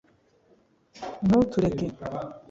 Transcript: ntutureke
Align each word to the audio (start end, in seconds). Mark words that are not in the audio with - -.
ntutureke 1.25 1.85